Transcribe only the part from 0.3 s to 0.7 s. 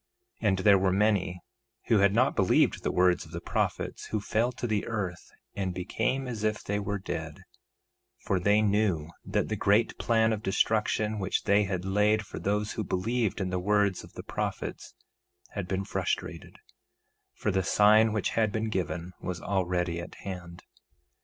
1:16 And